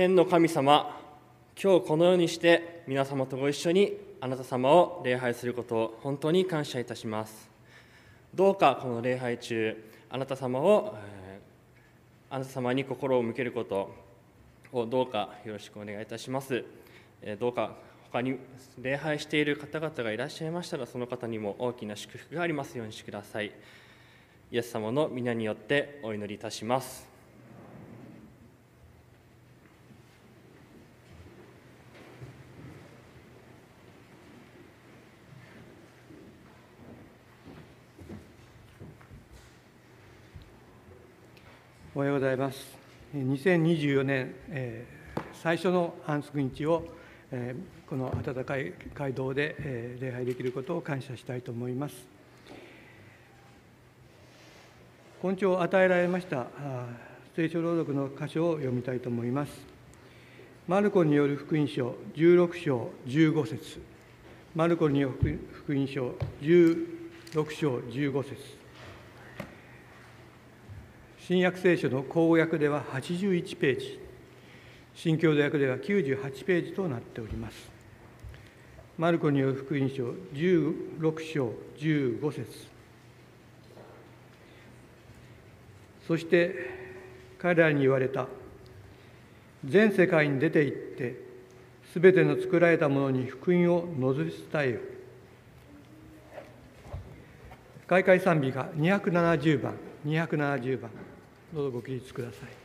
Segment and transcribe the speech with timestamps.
[0.00, 0.98] 天の神様
[1.62, 7.50] 今日このようにして皆様とご一緒にあなた様を礼拝することを本当に感謝いたします。
[8.34, 9.76] どうかこの礼拝中
[10.08, 13.94] あなた様を、えー、あなた様に心を向けること
[14.72, 16.64] をどうかよろしくお願いいたします、
[17.20, 17.74] えー、どうか
[18.10, 18.38] 他に
[18.78, 23.52] 礼拝している方々がいらっしゃいましたらその方にも大きな祝福がありますようにしてください。
[24.50, 27.09] イエス様の皆によってお祈りいたします。
[41.92, 42.78] おはようございます。
[43.16, 46.84] 2024年、えー、最初の安息日を、
[47.32, 51.96] えー、この暖かい街道で、えー、礼拝できることを感謝したいと思います。
[55.20, 56.46] 根性を与えられました
[57.34, 59.50] 聖書朗読の箇所を読みたいと思います。
[60.68, 63.80] マルコによる福音書16章15節
[64.54, 68.59] マルコによる福音書16章15節
[71.26, 74.00] 新約聖書の公約では81ページ、
[74.94, 77.70] 新共同訳では98ページとなっております。
[78.98, 82.46] マルコによる福音書16章15節。
[86.06, 86.54] そして
[87.38, 88.26] 彼らに言われた。
[89.64, 91.16] 全世界に出て行って
[91.92, 94.80] すべての作られたものに福音を述べ伝えよ。
[97.86, 99.74] 開会賛美が270番
[100.06, 100.90] 270番。
[101.52, 102.59] どうぞご起立ください。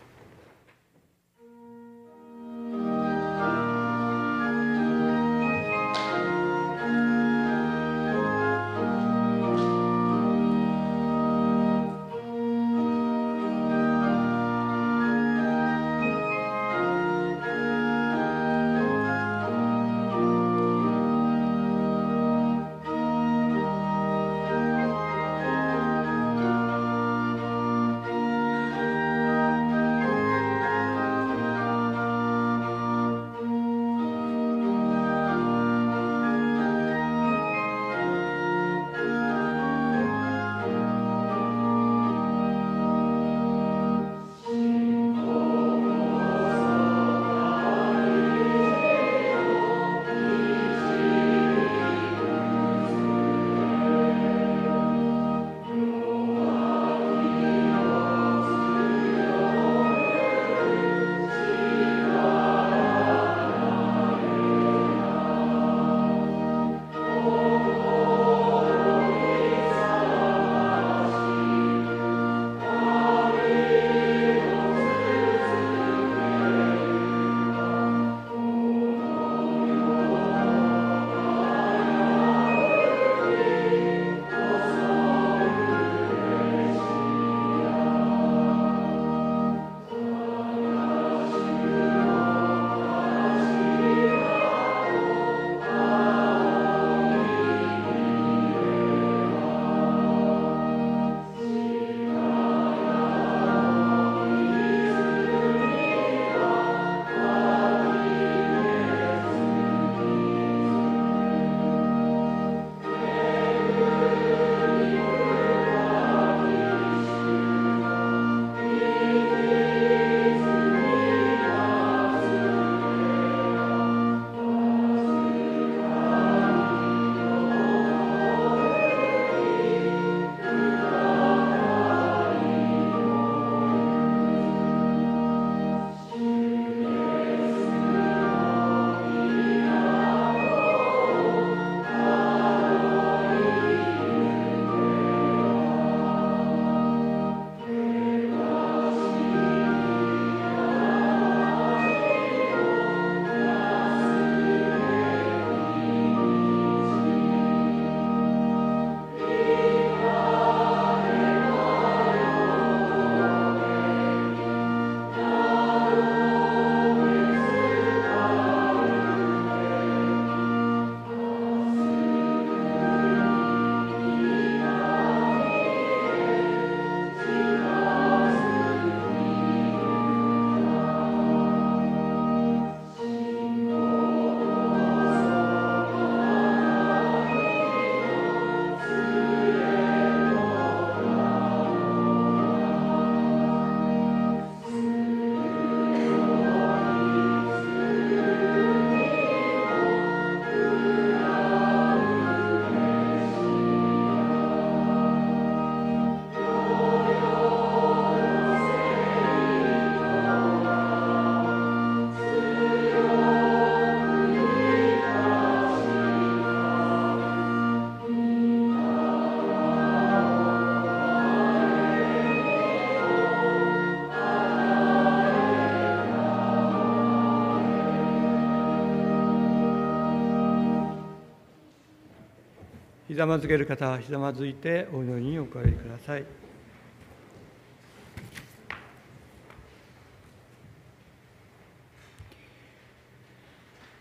[233.15, 236.25] ひざまずける方はひざまずいてお祈りにおかえりください。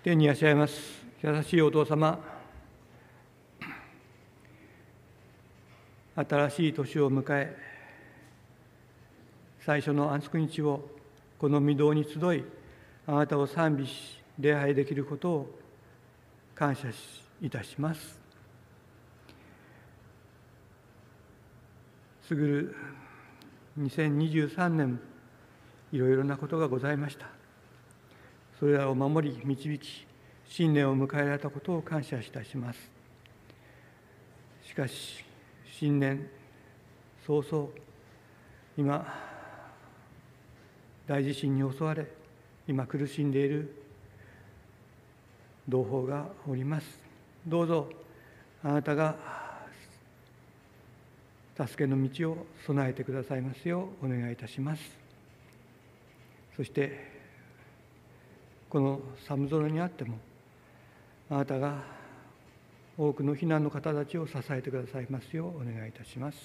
[0.02, 1.06] 天にいらっしゃいます。
[1.22, 2.18] 優しいお父様。
[6.16, 7.56] 新しい年を迎え
[9.60, 10.90] 最初の安息日を
[11.38, 12.44] この御堂に集い
[13.06, 15.58] あなたを賛美し礼拝できることを
[16.56, 16.88] 感謝
[17.40, 18.23] いたします。
[22.26, 22.76] すぐる
[23.78, 24.98] 2023年
[25.92, 27.26] いろいろなことがございました。
[28.58, 30.06] それらを守り導き
[30.46, 32.78] 新年を迎えられたことを感謝いたします。
[34.62, 35.22] しかし
[35.70, 36.26] 新年
[37.26, 37.68] 早々
[38.78, 39.06] 今
[41.06, 42.06] 大地震に襲われ
[42.66, 43.84] 今苦しんでいる
[45.68, 46.98] 同胞がおります。
[47.46, 47.90] どうぞ
[48.62, 49.43] あなたが
[51.56, 54.82] 助けの道を備えてくださいますようお願いいたします。
[56.56, 57.12] そして
[58.68, 60.18] この寒空にあっても
[61.30, 61.82] あなたが
[62.98, 66.38] 多くの避難の方たちを支えてくださいますようお願いいたします。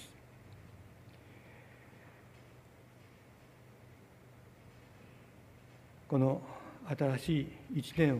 [6.08, 6.40] この
[6.88, 8.18] 新しい一年を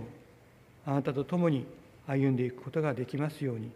[0.87, 1.67] あなたと共に
[2.07, 3.71] 歩んでいくことができますように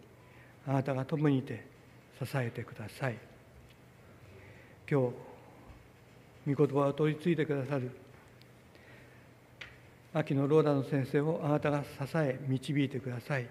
[0.65, 1.74] あなたが共にいて
[2.23, 3.17] 支えてください。
[4.89, 5.11] 今
[6.47, 7.89] 日御言葉を取り継いでくださる
[10.13, 13.47] 秋のローダの先生をあなたが支え導いてください。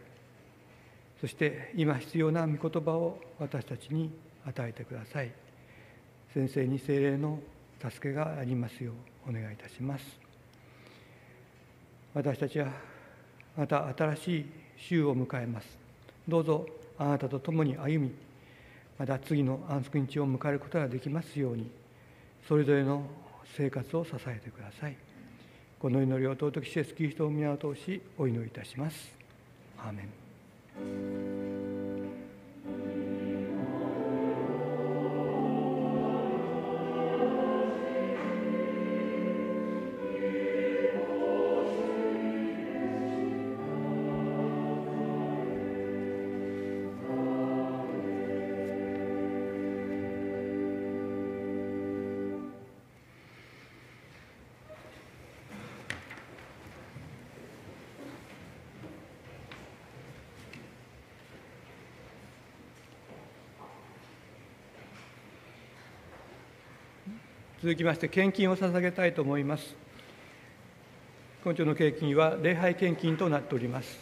[1.20, 4.10] そして今必要な御言葉を私たちに
[4.46, 5.32] 与えてください。
[6.32, 7.38] 先生に精霊の
[7.80, 8.92] 助けがありますよ
[9.26, 10.04] うお願いいたします。
[12.14, 12.68] 私たちは
[13.56, 15.66] また新しい週を迎えます。
[16.26, 16.66] どうぞ
[16.96, 18.23] あなたと共に歩み
[18.98, 21.70] また次の安息日を迎えることができますように
[22.46, 23.04] それぞれの
[23.56, 24.96] 生活を支えてください
[25.78, 29.14] この祈りを尊き施設キリストを皆を通しお祈りいたします。
[29.78, 30.04] アーメ
[31.40, 31.43] ン
[67.64, 69.74] 続きまして献金を捧げたいと思います。
[71.42, 73.98] 今朝の献金は礼拝献金となっております。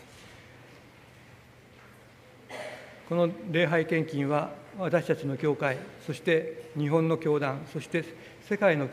[3.09, 4.51] この礼拝献金は
[4.81, 8.05] 私たちの教会そして日本の教団そして
[8.49, 8.89] 世界の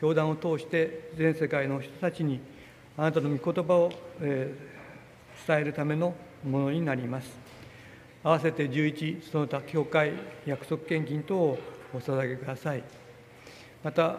[0.00, 2.38] 教団を通して全世界の人たちに
[2.96, 4.54] あなたの御言葉を、え
[5.48, 6.14] 伝えるための
[6.48, 7.28] ものになります。
[8.22, 10.12] 合わせて11その他教会
[10.46, 11.58] 約束献金等を
[11.92, 13.01] お捧げください。
[13.82, 14.18] また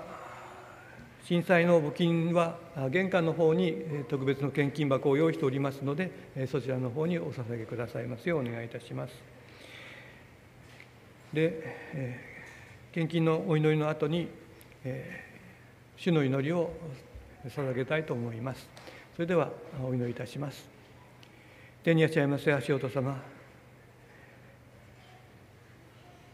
[1.25, 2.57] 震災の募金は
[2.91, 6.11] 玄関の方に特別の献金箱を用意しておりますので
[6.51, 9.13] そちらの方にお捧げくださいますようお願いいたします。
[11.31, 12.19] で
[12.91, 14.27] 献金のお祈りの後に
[15.95, 16.71] 主の祈りを
[17.47, 18.67] 捧げたいと思います。
[19.15, 19.49] それでは
[19.81, 20.67] お祈りいたします。
[21.83, 23.21] 天にいらっしゃいます足音様。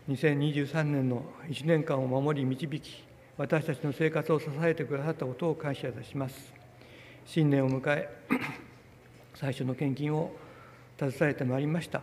[0.10, 3.09] 2023年の1年間を守り導き
[3.40, 6.54] 私たちの生活を支えてくださったことを感謝いたします。
[7.26, 8.10] 新年を迎え、
[9.34, 10.34] 最初の献金を
[11.00, 12.02] 携えてまいりました。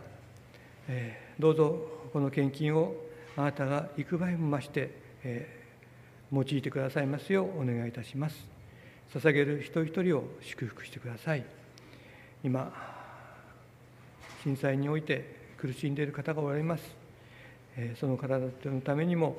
[0.87, 1.79] えー、どうぞ
[2.11, 2.95] この献金を
[3.35, 4.89] あなたが幾倍も増して、
[5.23, 8.35] えー、用いてくださいますようお願いいたします。
[9.13, 11.45] 捧げる一人一人を祝福してください。
[12.43, 12.73] 今、
[14.41, 16.83] 震災において苦しんでいる方がおられます。
[17.75, 19.37] えその方のためにも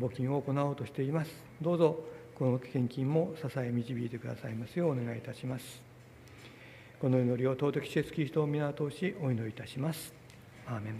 [0.00, 1.30] 募金を行おうとしています。
[1.60, 1.98] どうぞ
[2.34, 5.82] この献金も支え導いてくださいますようお願いいたします。
[7.00, 10.12] この祈りを尊き施設キリストを皆通しお祈りいたします。
[10.66, 10.94] アーメン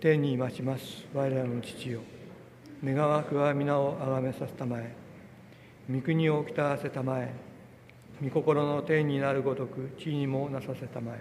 [0.00, 2.00] 天にいまします、我らの父よ。
[2.84, 4.94] 願わくは皆をあがめさせたまえ。
[5.90, 7.32] 御国をきたわせたまえ。
[8.22, 11.20] 御心の天になるごとく地にもなさせたまえ。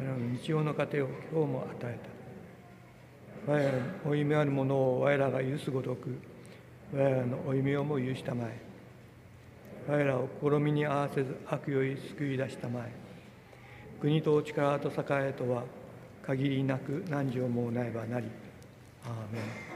[0.00, 2.15] 我らの日曜の糧を今日も与えた。
[3.46, 6.18] 我らの負い目あるものを我らが許すごとく
[6.92, 8.66] 我らの負い目をも許したまえ。
[9.88, 12.92] 我らを試みに合わせず悪より救い出したまえ。
[14.00, 15.62] 国と力と栄えとは
[16.26, 18.26] 限りなく何条もうないばなり。
[19.04, 19.38] アーメ
[19.72, 19.75] ン。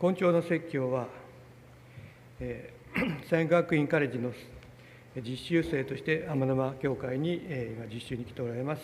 [0.00, 1.08] 今朝の説教は、
[2.40, 4.32] えー、 山学院カレッジの
[5.20, 8.82] 実習生として天沼教会に、えー、今実習に来ておられます。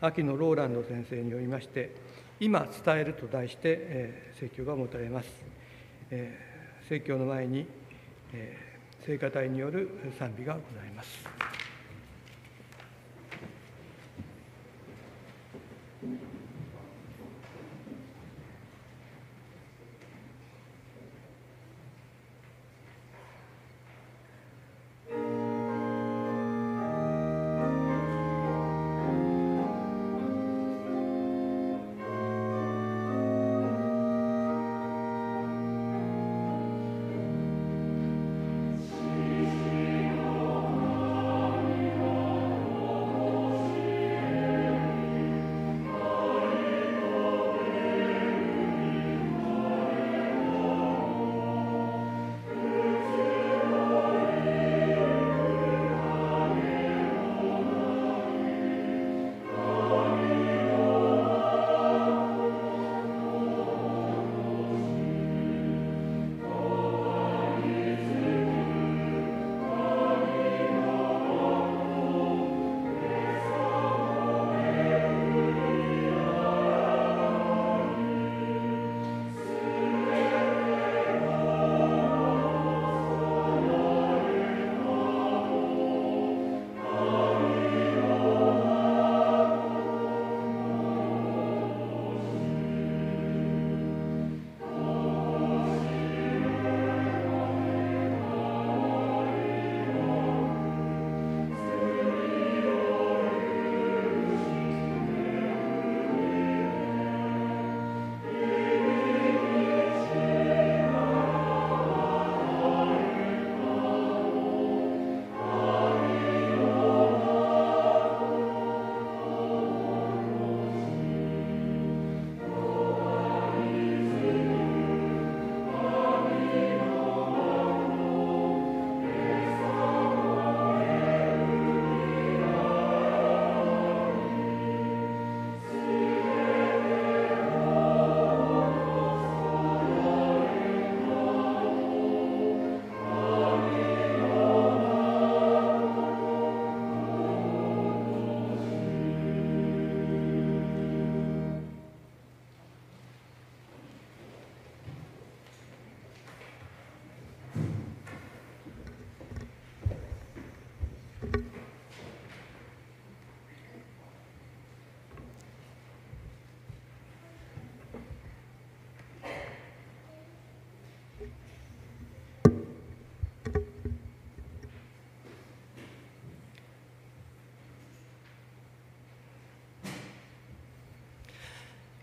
[0.00, 1.94] 秋野ローランド先生によりまして
[2.40, 5.28] 今伝えると題して、えー、説教が持たれます、
[6.10, 7.64] えー、説教の前に、
[8.32, 11.35] えー、聖歌隊による賛美がございます。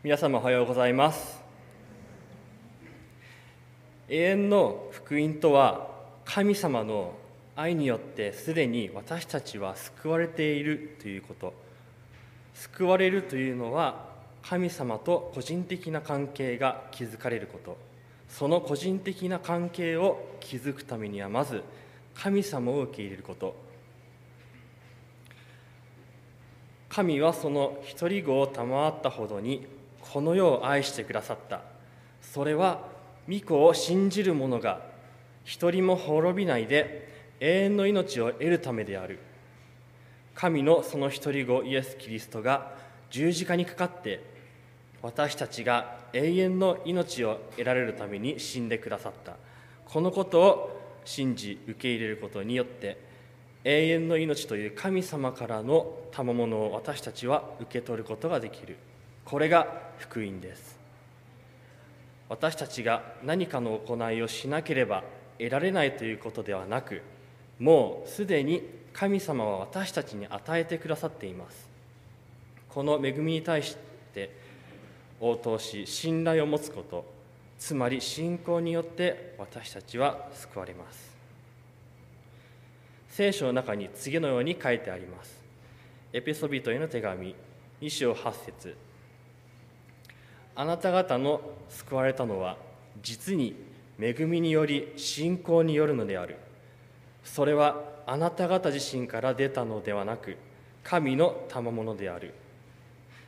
[0.04, 1.42] 皆様おはようございます。
[4.10, 5.92] 永遠の福音とは
[6.26, 7.14] 神様の
[7.56, 11.54] 愛によってすでに私たちは救われているということ。
[12.54, 14.10] 救われるというのは
[14.42, 17.78] 神様と個人的な関係が築かれること。
[18.28, 21.64] その個人的な関係を築くためにはまず
[22.14, 23.56] 神様を受け入れること。
[26.90, 29.66] 神はその一人子を賜ったほどに
[30.14, 31.62] この世を愛してくださった。
[32.22, 32.86] それは
[33.28, 34.82] 御子を信じる者が
[35.44, 39.18] 一人も滅びないで永遠の命を得るためである。
[40.36, 42.76] 神のその一人子イエス・キリストが
[43.10, 44.24] 十字架にかかって
[45.02, 49.34] 私たちが永遠の命を得られるために死んでくださった。
[49.86, 53.00] このことを信じ受け入れることによって
[53.64, 58.78] 永遠の命という神様からの賜物を私たちは受け取ることができる。
[59.26, 60.78] これが福音です。
[62.30, 65.04] 私たちが何かの行いをしなければ
[65.38, 67.02] 得られないということではなく
[67.60, 71.68] もうすでに神様は私たちに与えてくださっています。
[72.70, 73.78] この恵みに対し
[74.14, 74.32] て
[75.20, 77.06] 応答し信頼を持つこと
[77.60, 81.14] つまり信仰によって私たちは救われます。
[83.10, 85.40] 聖書の中に次のように書いてあります。
[86.12, 87.36] エピソビトへの手紙
[87.82, 88.76] 2章8節。
[90.56, 92.58] あなた方の救われたのは
[93.02, 93.56] 実に
[94.00, 96.38] 恵みにより信仰によるのである。
[97.24, 100.38] それはあなた方自身から出たのではなく
[100.84, 102.34] 神の賜物である。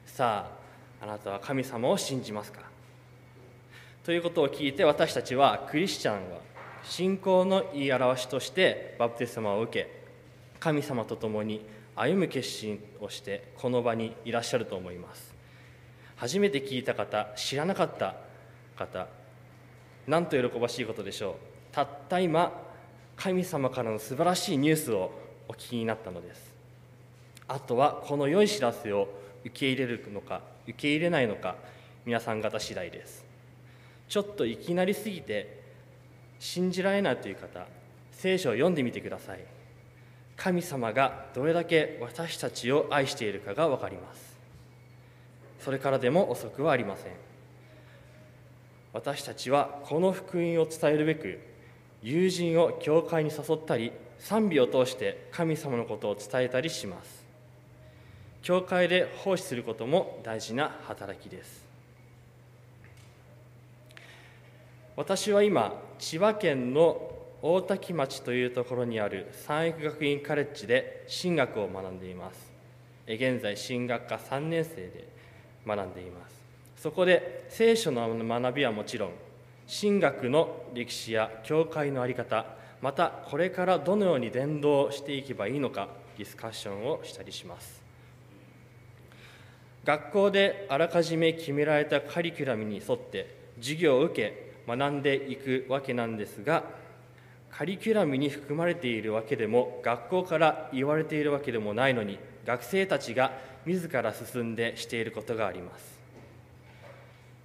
[0.05, 0.47] さ
[1.01, 2.61] ああなたは神様を信じますか？
[4.03, 6.39] ということを聞いて私たちはクリスチャンは
[6.83, 10.03] 信仰の言い表しとしてバプテスマを受け
[10.59, 15.34] 神様と共に歩む決心をしてこの場にいらっしゃると思います。
[16.15, 18.15] 初めて聞いた方知らなかった
[18.77, 19.07] 方
[20.07, 21.33] なんと喜ばしいことでしょう。
[21.71, 22.53] たった今
[23.15, 25.11] 神様からの素晴らしいニュースを
[25.47, 26.53] お聞きになったのです。
[27.47, 29.07] あとはこの良い知らせを
[29.43, 31.55] 受け入れるのか受け入れないのか
[32.05, 33.25] 皆さん方次第です。
[34.07, 35.63] ちょっといきなりすぎて
[36.39, 37.65] 信じられないという方
[38.11, 39.39] 聖書を読んでみてください。
[40.37, 44.34] 神様がどれだけ私たちを愛しているかが分かります。
[45.65, 47.11] それからでも遅くはありません。
[48.93, 51.39] 私たちはこの福音を伝えるべく
[52.03, 57.25] 友人を教会に誘ったり賛美を通して神様のことを伝えたりします。
[58.43, 61.65] 教会で奉仕することも大事な働きです。
[64.95, 72.53] 私は今千葉県の大多喜町というところにある三育学院カレッジで神学を学んでいます。
[73.07, 75.14] 現在神学科3年生で。
[75.65, 76.35] 学んでいます。
[76.77, 79.11] そこで聖書の学びはもちろん
[79.67, 82.45] 神学の歴史や教会の在り方
[82.81, 87.83] またこれからどのように伝道していけばいいのかディスカッションをしたりします。
[89.85, 96.63] 学校であらかじめ決められたカリキュラムに沿って授業を受け学んでいくわけなんですが
[97.51, 103.31] カリキュラムに含まれているわけでも学校から言われているわけでもないのに学生たちが
[103.65, 105.99] 自ら進んでしていることがあります。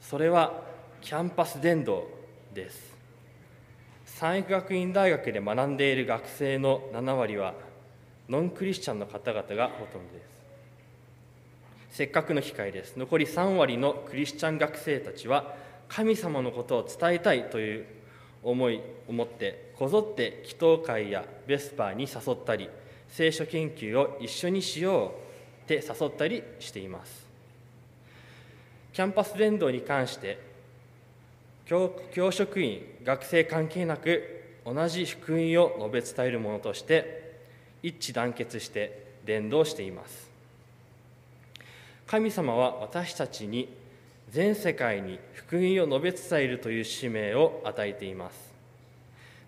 [0.01, 0.63] それは
[1.01, 2.07] キャンパス伝道
[2.55, 2.95] です。
[4.05, 7.55] 三育学院大学で学んでいる学生の7割は
[8.29, 10.21] ノンクリスチャンの方々がほとんどで
[11.91, 11.97] す。
[11.97, 12.97] せっかくの機会です。
[12.99, 15.55] 残り3割のクリスチャン学生たちは
[15.89, 17.87] 神様のことを伝えたいという
[18.43, 22.69] 思いを持ってこぞって祈祷会やベスパーに誘ったり
[23.09, 25.30] 聖書研究を一緒にしよう。
[25.71, 27.25] て誘ったりしています。
[28.93, 30.37] キャンパス伝道に関して
[31.65, 37.39] 教教職員学生関係なく同じ福音を述べ伝えるものとして
[37.85, 40.29] 一致団結して伝道しています。
[42.09, 43.69] 神様は私たちに
[44.29, 48.51] 全世界に福音を述べ伝えるという使命を与えています。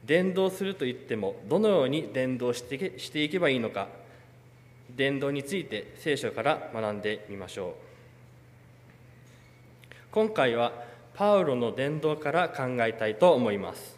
[0.04, 3.88] 伝道するといってもどのように伝道してしていけばいいのか
[4.96, 7.72] 伝道について聖書から学んでみましょう。
[10.10, 10.72] 今回は
[11.14, 13.96] パウロの伝道から考えたいと思います。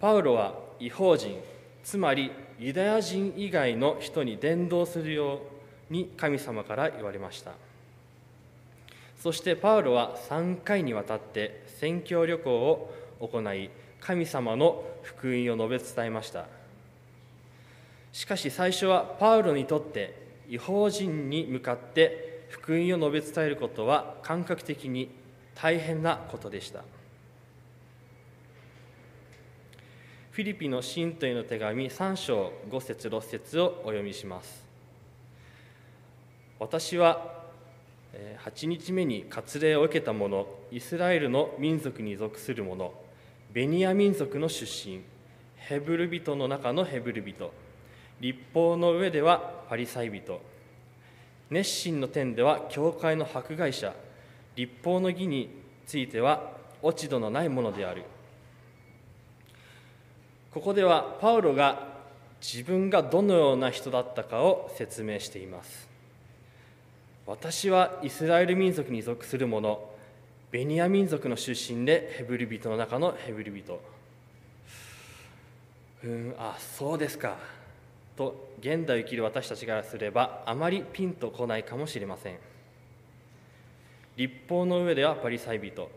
[0.00, 1.38] パウロは違法人
[1.82, 5.40] つまりユダヤ人以外の人に伝道するよ
[5.90, 7.52] うに神様から言われました。
[9.18, 16.46] そしてパウロは3回にわたって宣教旅行を行い神様の福音を述べ伝えました。
[18.12, 25.10] しかし最初はパウロにとって違法人に向かって福音を述べ伝えることは感覚的に
[25.54, 26.82] 大変なことでした。
[30.32, 34.64] フィリピンの信徒への手紙3章5節6節をお読みします。
[36.58, 37.40] 私は
[38.44, 42.92] 8日目に割礼を受けた者イスラエルの民族に属する者
[43.52, 45.00] ベニヤ民族の出身
[45.56, 47.50] ヘブル人の中のヘブル人。
[48.20, 50.40] 立法の上ではパリサイ人。
[51.50, 53.94] 熱心の点では教会の迫害者。
[54.56, 55.50] 立法の義に
[55.86, 56.52] ついては
[56.82, 58.04] 落ち度のないものである。
[60.52, 61.88] ここではパウロが
[62.40, 65.88] 自分がどのような人だったかを説明しています。
[67.26, 69.88] 私はイスラエル民族に属する者。
[70.50, 73.80] ベニヤ民族の出身でヘブル人の中のヘブル人。
[76.02, 77.36] うんあそうですか。
[78.20, 82.36] と現代を生きる私たちからすればあまりピンとこないかもしれません。
[84.18, 85.88] 立法の上ではパリサイ人。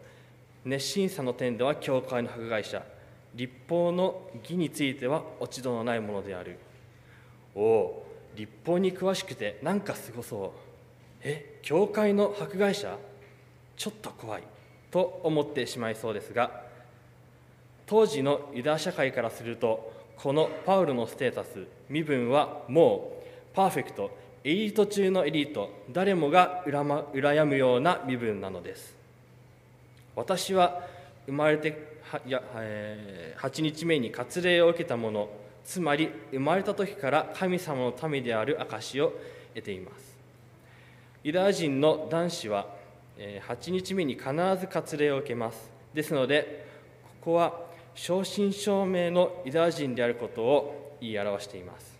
[0.64, 2.82] 熱心さの点では教会の迫害者。
[3.36, 6.60] 立法の義については落ち度のないものである。
[7.56, 8.08] おお
[8.38, 10.50] 立法に詳しくてなんかすごそう。
[11.24, 12.98] え教会の迫害者？
[13.76, 14.44] ちょっと怖い。
[14.92, 16.62] と思ってしまいそうですが
[17.86, 24.10] 当時のユダヤ社会からするとこのパウロのステータス身分はもうパーフェクト。
[24.44, 25.70] エリート中のエリート。
[25.92, 28.96] 誰もが羨むような身分なのです。
[30.16, 30.88] 私は
[31.28, 35.30] 生まれてはや、えー、8日目に割礼を受けた者
[35.64, 39.14] つまり生まれた時から神様の民である証を
[39.54, 40.18] 得ています。
[41.24, 42.66] ユダヤ人の男子は
[43.18, 45.70] 8日目に必ず割礼を受けます。
[45.94, 46.66] ですので
[47.22, 47.54] ここは
[47.94, 51.94] 正真正銘のユダヤ人であることを言い表しています。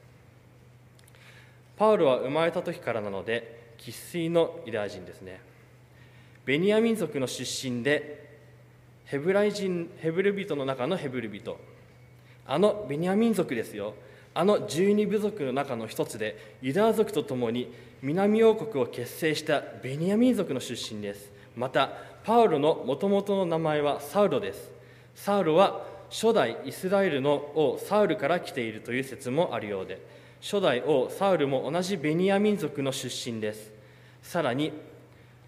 [1.76, 5.42] パウロは生まれた時からなので生粋のユダヤ人ですね。
[6.46, 8.24] ベニヤ民族の出身で
[9.06, 11.58] ヘブライ人ヘブル人の中のヘブル人。
[12.46, 13.94] あのベニヤ民族ですよ。
[14.34, 21.32] あの十二部族の中の一つでユダヤ族と共に南王国を結成したベニヤ民族の出身です。
[21.56, 21.92] また
[22.24, 24.72] パウロのもともとの名前はサウロです。
[25.16, 30.00] サウロは初代イスラエルの王サウルから来ているという説もあるようで
[30.42, 33.72] 初代王サウルも同じベニヤ民族の出身です。
[34.22, 34.72] さらに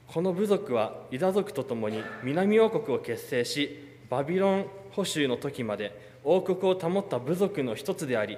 [0.07, 8.37] この部族はユダ族と共に南王国を結成しバビロン捕囚の時まで王国を保った部族の一つであり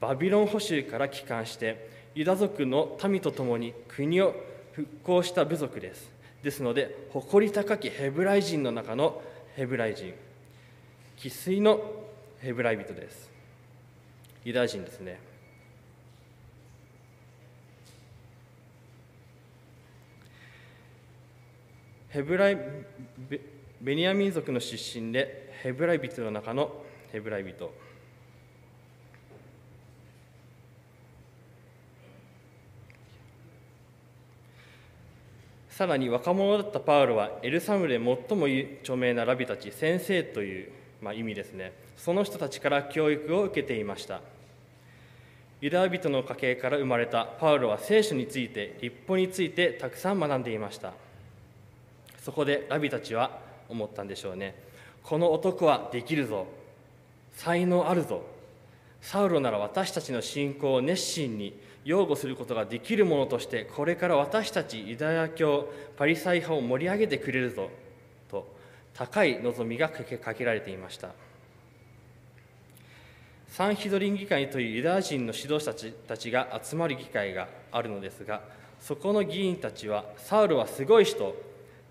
[0.00, 4.34] バビロン捕囚から帰還してユダ族の民と共に国を
[4.72, 6.10] 復興した部族です。
[6.42, 9.22] ですので誇り高きヘブライ人の中の
[9.54, 10.25] ヘブライ人。
[11.16, 11.80] 生粋の
[12.40, 13.30] ヘブライ人です。
[14.44, 15.18] ユダヤ人ですね。
[22.10, 22.58] ヘブライ
[23.80, 26.70] ベニヤ民族の出身でヘブライ人の中の
[27.12, 27.72] ヘブライ人。
[35.68, 38.02] さらに若者だったパウロはエルサレムで最
[38.38, 38.46] も
[38.80, 41.72] 著名なラビたち先生という、まあ、意味ですね。
[41.96, 44.20] その人たちから教育を受けていました。
[45.60, 50.92] ユダヤ人の家系から生まれたパウロは聖書について律法についてたくさん学んでいました。
[52.20, 54.54] そこでラビたちは思ったんでしょうね。
[55.02, 56.46] この男はできるぞ。
[57.32, 58.22] 才能あるぞ。
[59.00, 67.70] サウロなら私たちの信仰を熱心に擁護することができるものとしてこれから私たちユダヤ教パリサイ派を盛り上げてくれるぞ。
[68.96, 70.04] 高い望みがか
[70.34, 71.10] けられていました。
[73.48, 75.72] サンヒドリン議会というユダヤ人の指導者
[76.06, 78.42] たちが集まる議会があるのですが
[78.80, 81.34] そこの議員たちはサウルはすごい人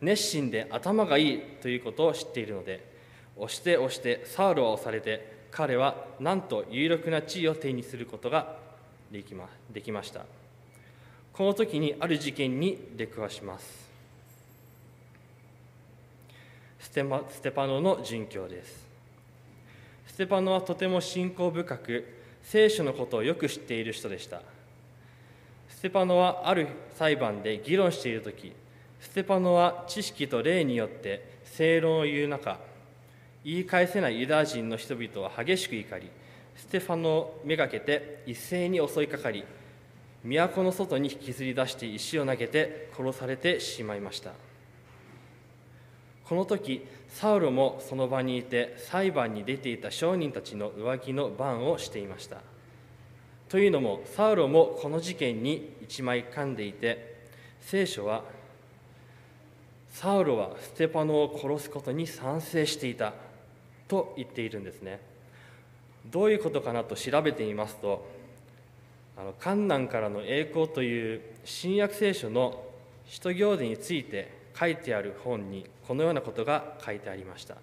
[0.01, 2.85] 熱心で頭がいいということを知っているので
[3.35, 8.57] 押して押してサウルは押されて彼はなんと有力な地位を手にすることが
[9.11, 10.21] できまできました。
[11.33, 13.84] この時にある事件に出くわします。
[16.85, 18.85] ステマステパノの殉教です。
[20.07, 22.05] ステパノはとても信仰深く
[22.43, 24.43] 聖書のことをよく知っている人でした。
[25.67, 28.53] ステパノはある裁判で議論している時
[29.01, 32.59] ステパノは知識と霊によって正論を言う中
[33.43, 36.09] 言い返せないユダヤ人の人々は激しく怒り
[36.55, 39.43] ステファノをめがけて一斉に襲いかかり
[40.23, 44.31] 都の外に引きずり出して石を投げて殺されてしまいました。
[46.27, 52.37] この時サウロもその場にいて裁判に出ていた商人たちの上着の番をしていました。
[53.47, 57.15] というのもサウロもこの事件に一枚噛んでいて
[57.61, 58.23] 聖書は
[59.91, 63.13] サウロはステパノを殺すことに賛成していた
[63.87, 64.99] と言っているんですね。
[66.11, 68.05] どういうことかなと調べてみますと
[69.17, 72.63] あの観難からの栄光という新約聖書の
[73.07, 77.55] 使徒行伝について書いてある本にこのようなことが書いてありました。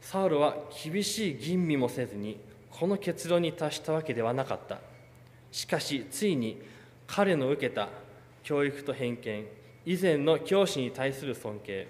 [0.00, 2.38] サウロは厳しい吟味もせずに
[2.70, 4.78] この結論に達したわけではなかった。
[5.50, 6.60] しかしついに
[7.06, 7.88] 彼の受けた
[8.42, 9.46] 教育と偏見
[9.86, 11.86] 以前の教師に対する尊敬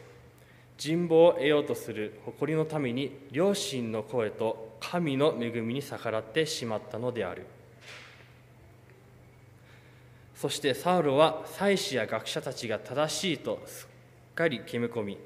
[0.76, 7.46] 人望を得ようとする誇りのために両親の声と神の恵みに逆らってしまったのである。
[10.44, 13.88] そしてサウロは祭司や学者たちが正しいとす
[14.32, 15.18] っかり決め込み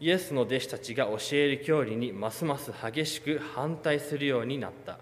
[0.00, 4.98] イエスの弟子たちが教える教理にますます激しく反対するようになった。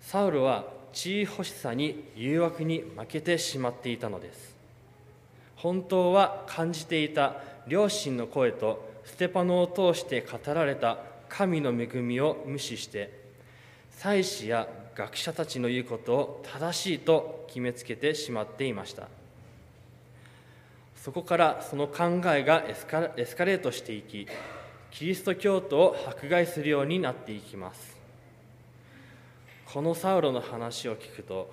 [0.00, 4.56] サウロは地位欲しさに誘惑に負けてしまっていたのです。
[5.56, 10.96] 本当は感じていた両親の声とステパノを通して語られた
[11.28, 13.28] 神の恵みを無視して
[13.90, 14.66] 祭司や
[14.98, 19.06] 学者たちの言うことを正しいと決めつけてしまっていました。
[20.96, 24.26] そこからその考えがエスカエスカレートしていき
[24.90, 27.96] キリスト教徒を迫害するようになっていきます。
[29.72, 31.48] このサウロの話を聞くと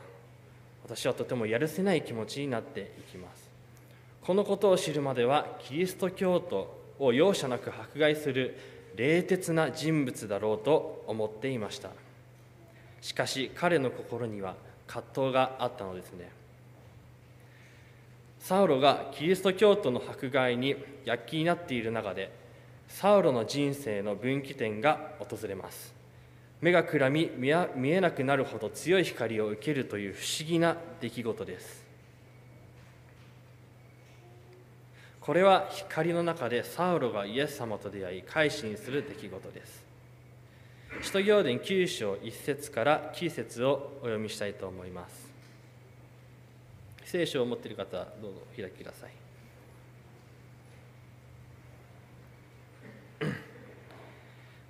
[0.83, 3.47] 私はとてもやるせない気持ちになっていきます。
[4.23, 8.57] このことを知るまではキリスト教徒を容赦なく迫害する
[8.95, 12.04] 冷徹な人物だろうと思っていました。
[13.05, 14.55] しかし彼の心には
[14.87, 16.31] 葛藤があったのですね。
[18.39, 22.31] サウロがキリスト教徒の迫害に躍起になっている中で
[22.87, 25.93] サウロの人生の分岐点が訪れます。
[26.61, 31.85] 目がくらみ見えなくなるほど強い光を受けるという不思議な出来事です。
[35.21, 39.84] これは光の中でサウロがイエス様と出会い改心する出来事です。
[41.01, 45.25] 使徒行伝9章1節から9節をお読みしたいと思います。
[47.03, 49.11] 聖書を持っている方はどうぞ開きください。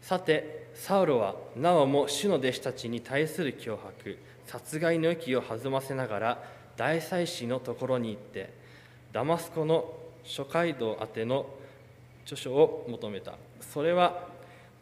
[0.01, 6.43] さてサウロはなおも主の弟子たちに対する脅迫殺害の息を弾ませながら
[6.75, 8.53] 大祭司のところに行って
[9.13, 11.47] ダマスコの諸街道宛ての
[12.25, 13.35] 著書を求めた。
[13.61, 14.34] それは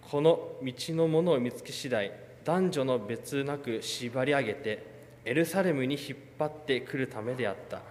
[0.09, 2.11] この道のものを見つけ次第
[2.43, 4.85] 男女の別なく縛り上げて
[5.25, 7.81] エルサレムに引っ張ってくるためであった。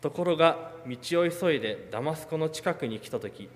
[0.00, 3.48] ところが道を急いでダマスコの近くに来た時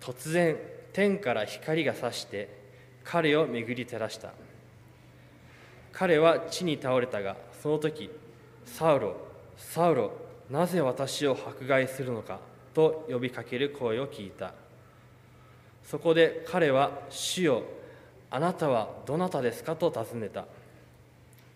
[0.00, 0.56] 突然
[0.92, 2.48] 天から光が差して
[3.04, 4.32] 彼を巡り照らした。
[5.92, 8.10] 彼は地に倒れたがその時
[8.64, 9.16] サウロ
[9.56, 10.12] サウロ
[10.50, 12.38] なぜ私を迫害するのか
[12.74, 14.52] と呼びかける声を聞いた。
[15.86, 17.62] そこで彼は主よ
[18.30, 19.76] あなたはどなたですか？
[19.76, 20.44] と尋ねた。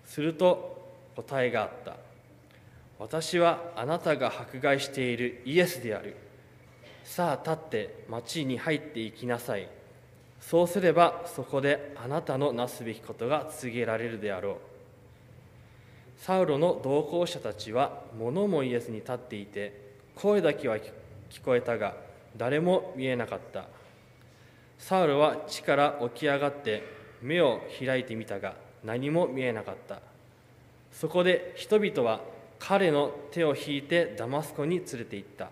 [0.06, 1.96] すると答えがあった
[2.98, 6.16] 私はあなたが迫害しているイエスである。
[7.04, 9.68] さあ立って町に入っていきなさい。
[10.40, 14.56] そうすればそこであなたのなすべきことが告げられるであろう。
[16.18, 21.94] サウロの同行者たちは物もイエスに立っていて声だけは聞こえたが
[22.36, 23.64] 誰も見えなかった。
[24.80, 26.82] サウロは地から起き上がって
[27.22, 30.00] 目を開いてみたが何も見えなかった。
[30.90, 32.20] そこで人々は
[32.58, 35.50] 彼の手を引いてダマスコに連れて行った。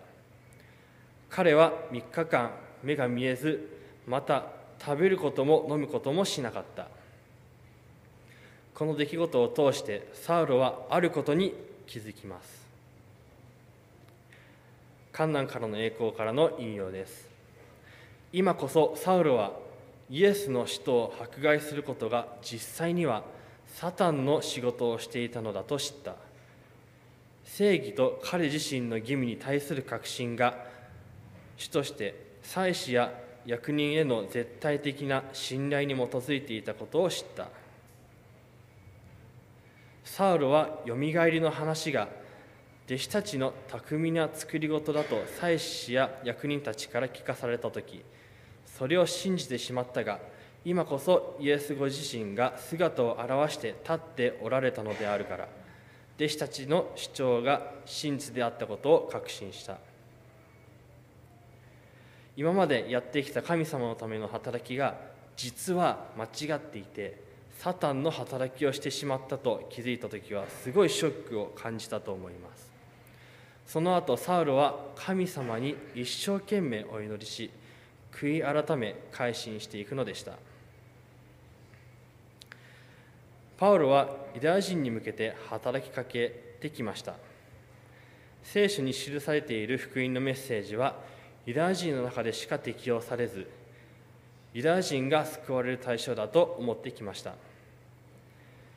[1.29, 2.51] 彼は3日間
[2.83, 3.69] 目が見えず
[4.07, 4.47] また
[4.83, 6.87] 食べることも飲むこともしなかった。
[8.73, 11.53] この出来事を通してサウロはあることに
[11.85, 12.67] 気づきます。
[15.11, 17.28] 観難からの栄光からの引用です。
[18.31, 19.53] 今こそサウロは
[20.09, 23.23] イエスの使徒を迫害することが実際には
[23.65, 26.15] サタンの仕事をしていたのだと知った。
[27.43, 30.65] 正義と彼自身の義務に対する確信が
[31.57, 32.13] 主として
[32.43, 33.11] 祭司や
[33.45, 37.47] 役人への絶対的な信頼に基づいていたことを知った。
[40.03, 42.09] サウロはよみがえりの話が
[42.85, 48.03] 弟子たちの巧みな作り事だと祭司や役人たちから聞かされた時
[48.79, 50.19] それを信じてしまったが
[50.63, 55.49] 今こそイエスご自身が姿を現して立っておられたのであるから
[56.15, 59.77] 弟子たちの主張が真実であったことを確信した。
[62.35, 64.95] 今までやってきた神様のための働きが
[65.35, 67.21] 実は間違っていて
[67.57, 72.71] サタンの働きをしてしまったと気づいた時はすごいショックを感じたと思います。
[73.65, 77.51] その後サウロは神様に一生懸命お祈りし
[78.19, 80.33] 悔い改め改心していくのでした。
[83.57, 86.29] パウロはユダヤ人に向けて働きかけ
[86.59, 87.15] てきました。
[88.43, 90.95] 聖書に記されている福音のメッセージは
[91.45, 93.47] ユダヤ人の中でしか適用されず
[94.53, 97.35] ユダヤ人が救われる対象だと思ってきました。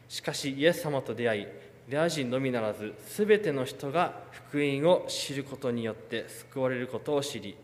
[0.08, 1.48] しかしイエス様と出会いユ
[1.88, 7.56] ダヤ人のみならず全ての人が福音を知ることによって救われることを知り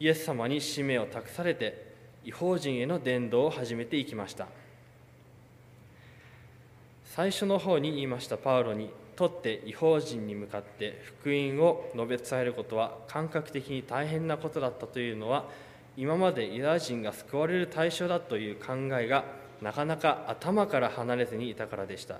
[0.00, 4.48] イエス様に使命を託されて違法人への伝道を始めていきました。
[7.04, 15.44] 最初の方に言いましたパウロにとって違法人に向かって福音を述べ伝えることは感覚的に大変なことだったというのは
[15.96, 19.24] 今までユダヤ人が救われる対象だという考えが
[19.62, 22.16] なかなか頭から離れずにいたからでした。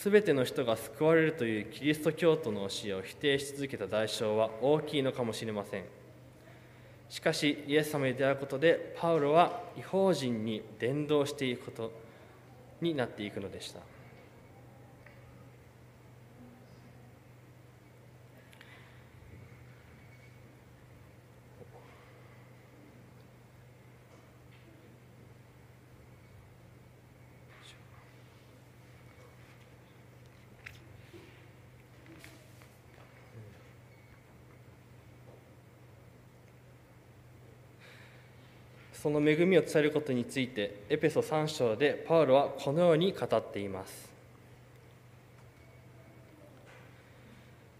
[0.00, 5.84] 全ての人が救われるというキリスト教徒の教えを否定し続けた代償は大きいのかもしれません。
[7.08, 11.92] しかしイエス様に出会うことでパウロは違法人に伝道していくこと
[12.80, 13.80] になっていくのでした。
[39.00, 44.08] その恵みを伝えることについてエペソ3章でパウロはこのように語っています。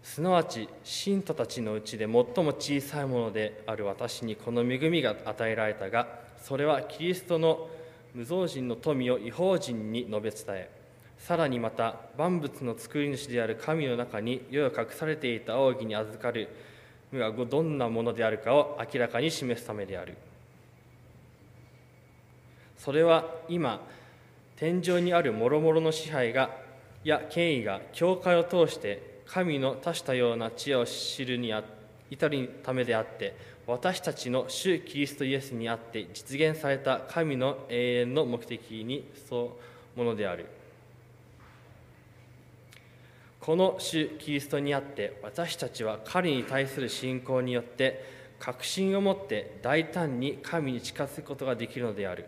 [0.01, 6.07] すなわち信徒たちのうちで最も小さいものである私にこの恵みが与えられたが
[6.41, 7.69] それはキリストの
[8.15, 10.69] 無造人の富を違法人に述べ伝え
[11.19, 16.49] さらにまた万物の作り主である神の中に世を隠されていた奥義に預かる
[17.11, 20.15] 無がどんなものであるかを明らかに示すためである。
[22.79, 23.81] それは今
[24.55, 26.49] 天井にある諸々の支配が
[27.03, 31.53] や権威が教会を通して神の多したような知恵を知るに
[32.09, 33.35] 至るためであって
[33.67, 39.57] 私たちの主キリストイエスにあって実現された神の永遠の目的にそ
[39.95, 40.45] うものである。
[43.39, 48.03] この主キリストにあって私たちは彼に対する信仰によって
[48.37, 52.25] 確信を持って大胆に神に近づくことができるのである。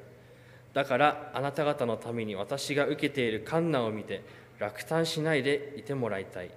[0.74, 4.24] だからあなた方のために私が受けている観難を見て
[4.59, 6.51] 落胆しないでいてもらいたい。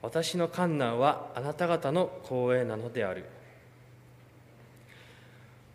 [0.00, 3.24] 私の観難はあなた方の光栄なのである。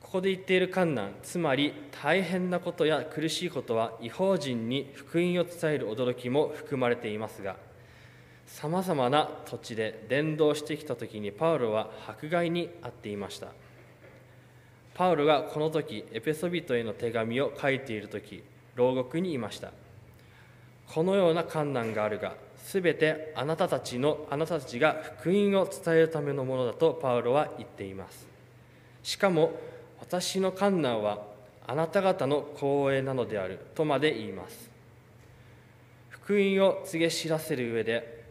[0.07, 7.57] ここで言っている観難つまり大変なことや苦しいことは違法人に福音を伝える驚きも含まれていますが
[8.45, 13.49] さまざまな土地で伝道してきた時にパウロは迫害に遭っていました。
[14.97, 18.43] パウロがこの時エペソビトへの手紙を書いている時
[18.75, 19.71] 牢獄にいました。
[20.87, 28.27] このような困難があるがすべてあなたたちのあなたたちが福音を伝えるためのものだとパウロは言っています。
[29.03, 29.51] しかも
[29.99, 31.19] 私の困難は
[31.67, 34.71] あなた方の光栄なのであるとまで言います。
[36.09, 38.23] 福音を告げ知らせる上で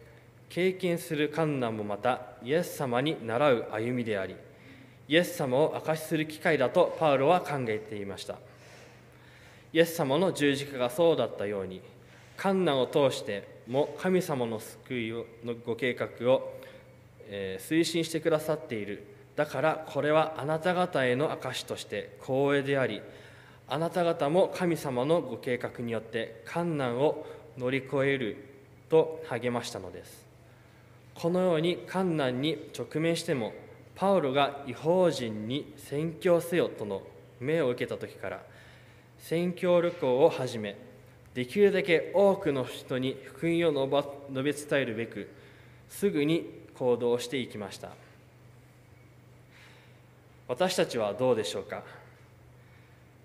[0.48, 4.34] 経験する困難もまたイエス様に倣う歩みであり
[5.08, 8.36] イエス様を証しする機会だとパウロは考えていました。
[9.72, 11.82] イエス様の十字架がそうだったように
[12.36, 15.10] 観難を通しても神様の救い
[15.44, 16.52] のご計画を、
[17.28, 19.06] え、推進してくださっている。
[19.36, 23.02] だからこれはあなた方への証として光栄であり
[23.68, 27.26] あなた方も神様のご計画によって観難を
[27.58, 28.36] 乗り越える
[28.88, 30.24] と励ましたのです。
[31.14, 33.52] このように観難に直面しても
[33.96, 37.02] パウロが違法人に宣教せよとの
[37.40, 38.42] 命を受けた時から
[39.18, 40.76] 宣教旅行を始め
[41.34, 45.28] できるだけ多くの人に福音を述べ伝えるべく
[45.88, 46.44] すぐに
[46.74, 47.88] 行動していきました。
[50.48, 51.82] 私たちはどうでしょうか？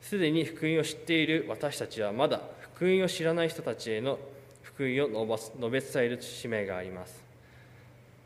[0.02, 2.42] すでに福音を知っている私たちはまだ
[2.76, 4.18] 福音を知らない人たちへの
[4.64, 7.22] 福音を述べ伝える使命があります。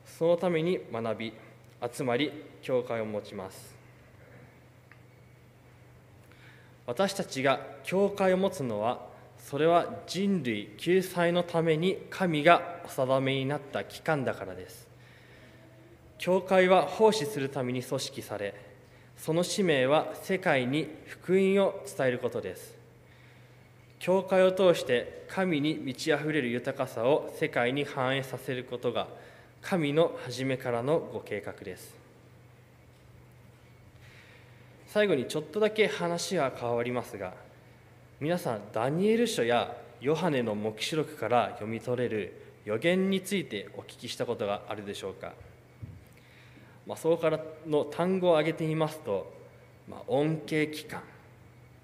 [0.06, 1.34] そのために学び
[1.82, 3.76] 集まり教会を持ちます。
[6.88, 9.08] 私たちが教会を持つのは
[9.40, 14.88] それは人類救済のために神がお定めになった機関だからです。
[16.18, 18.56] 教会は奉仕するために組織され
[19.18, 22.76] その使命は世界に福音を伝えることです。
[24.00, 29.08] 教会を通して神に満ち溢れる豊かさを世界に反映させることが
[29.68, 31.96] 神の初めからのご計画です。
[34.86, 37.34] 最後にちょっとだけ話は変わりますが
[38.20, 45.34] 皆さんダニエル書やヨハネの黙示録から読み取れる予言についてお聞きしたことがあるでしょうか？
[46.86, 49.34] まあ、そこからの単語を挙げてみますと、
[49.90, 51.02] まあ、恩恵期間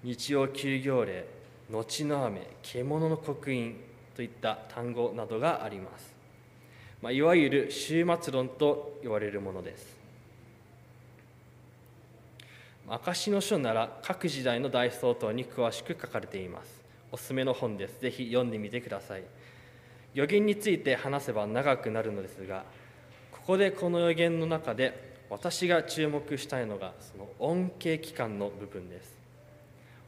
[0.04, 1.24] 日曜休業令
[1.68, 3.74] 後の雨獣の刻印
[4.14, 6.11] といった単語などがあります、
[7.02, 10.00] まあ、いわゆる終末論と言われるものです。
[12.88, 16.80] 証の書なら各時代の大総統に詳しく書かれています。
[17.10, 18.00] おすすめの本です。
[18.00, 19.22] ぜひ読んでみてください。
[20.14, 22.64] 予言について話せば長くなるのですが
[23.30, 29.14] ここでこの予言の中で私が注目したいのがその恩恵期間の部分です。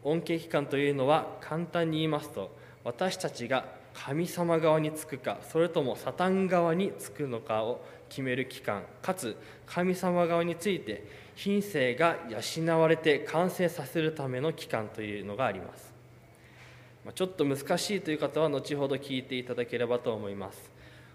[0.03, 3.65] 恩恵期間というのは簡単に言いますと私たちが
[3.95, 8.83] 神様側につくかそれともサタン側につくのかを決める期間。
[9.01, 9.37] かつ
[9.67, 15.93] 神様側について品性が養われて完成させるための期間というのがあります。
[17.15, 20.71] ちょっと難しいという方は後ほど聞いていただければと思います。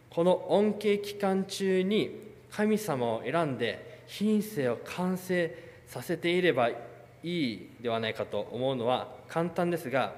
[0.09, 5.55] この恩恵期間中に神様を選んで品性を完成
[5.87, 6.75] させていればい
[7.23, 10.13] いではないかと思うのは簡単ですが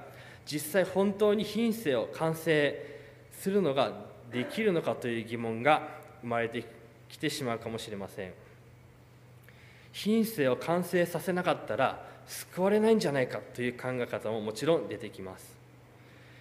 [0.46, 3.00] 実際本当に品性を完成
[3.32, 3.92] するのが
[4.30, 5.88] できるのかという疑問が
[6.22, 6.64] 生まれて
[7.08, 8.32] きてしまうかもしれません。
[9.92, 15.54] 品性を完成させなかったら救われないんじゃないかという考え方ももちろん出てきます。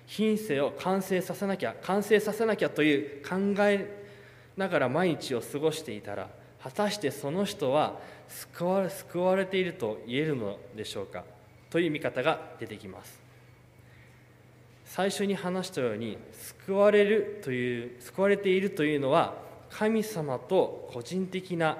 [0.08, 4.04] 品性を完成させなきゃ完成させなきゃという考え
[4.58, 6.30] ながら毎日を過ごしていたら
[6.62, 11.24] 果たしてその人は救われ救われていると言えるのでしょうか
[11.70, 13.21] という見方が出てきます。
[14.94, 19.36] 最初に話したように救われるという救われているというのは
[19.70, 21.78] 神様と個人的な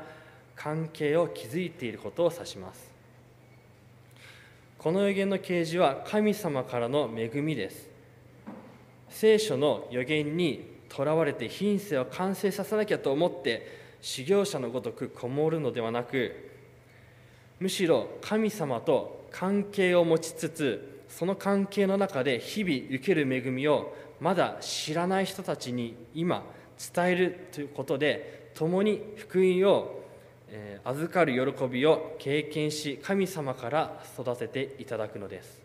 [0.56, 2.90] 関係を築いていることを指します。
[4.78, 7.90] この予言の啓示は神様からの恵みです。
[9.10, 16.50] 聖書の予言にとらわれて品性を完成させなきゃと思って修行者のごとくこもるのではなく
[17.60, 26.44] むしろ神様と関係を持ちつつその関係の中で日々受ける恵みをまだ知らない人たちに今
[26.94, 30.02] 伝えるということで共に福音を
[30.84, 35.62] 預かる喜びを経験し神様から育てていただくのです。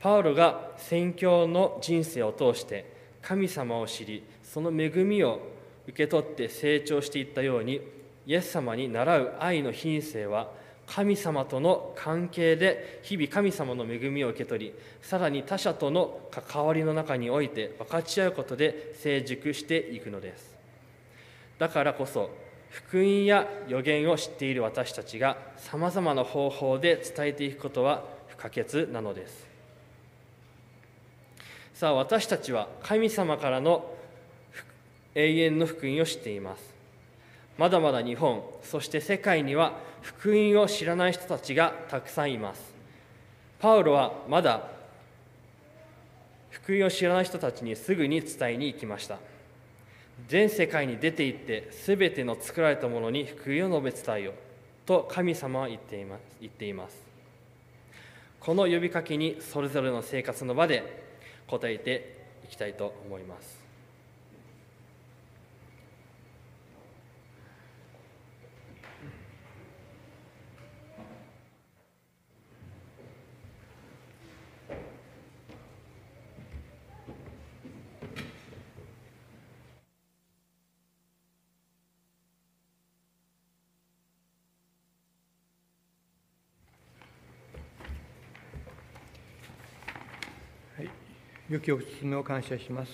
[0.00, 5.40] パウロが宣教の人生を通して神様を知りその恵みを
[5.88, 7.80] 受け取って成長していったように
[8.26, 10.50] イエス様に倣う愛の品性は
[10.88, 20.56] 神様との関係で日々神様の恵みを受け取りさらに他者との関わりの中において分かち合うことで成熟していくのです。
[21.58, 22.30] だからこそ
[22.70, 29.46] 福音や予言を知っている私たちがさまざまな方法で伝えていくことは不可欠なのです。
[31.74, 33.94] さあ私たちは神様からの
[35.14, 36.77] 永遠の福音を知っています。
[37.58, 42.72] まだまだ日本そして世界には福音を知らない人たちがたくさんいます。
[43.58, 44.68] パウロはまだ
[46.50, 49.18] 福音を知らない人たちにすぐに伝えに行きました。
[50.28, 54.32] 全世界に出て行って全ての作られたものに福音を述べ伝えよ
[54.86, 56.96] と神様は言っています言っています。
[58.40, 61.04] この呼びかけにそれぞれの生活の場で
[61.48, 63.57] 答えていきたいと思います。
[91.48, 92.92] 良きお勧めを感謝します。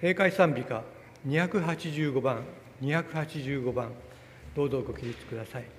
[0.00, 0.84] 閉会賛美歌
[1.26, 2.44] 285番、
[2.80, 3.90] 285番、
[4.54, 5.77] どうぞご起立ください。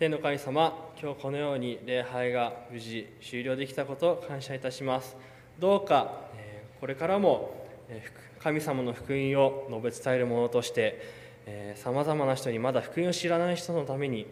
[0.00, 5.14] 天の神様今日このように礼拝が無事終了できたことを感謝いたします。
[5.58, 8.02] どうかえこれからもえ
[8.38, 14.26] 神様の福音を述べ伝えるものとしてさまざまな人にまだ福音を知らない人のために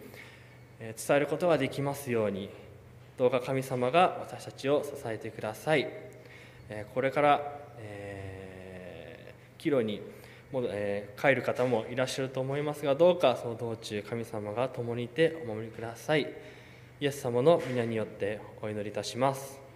[0.80, 2.48] え伝えることができますように
[3.18, 5.86] どうか神様が私たちを支えてください。
[6.70, 8.98] えこれから、えー
[9.58, 10.00] 帰路に
[10.52, 16.32] もう、えー帰る方もいらっしゃると思いますがどうかその道中神様が共にいてお守りください。
[17.00, 19.67] イエス様の皆によってお祈りいたします。